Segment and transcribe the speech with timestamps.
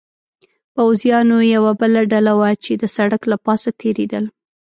[0.75, 4.25] پوځیانو یوه بله ډله وه، چې د سړک له پاسه تېرېدل.